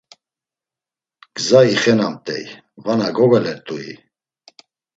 [1.35, 2.45] Gza ixenamt̆ey,
[2.83, 3.87] vana gogalert̆ui!